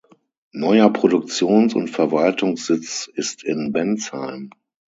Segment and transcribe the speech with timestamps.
[0.53, 4.49] Neuer Produktions- und Verwaltungssitz ist in Bensheim.